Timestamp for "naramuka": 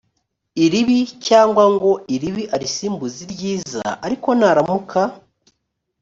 4.39-4.99